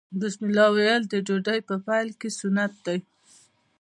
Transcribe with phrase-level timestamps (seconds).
[0.21, 2.97] بسم الله ویل د ډوډۍ په پیل کې سنت دي.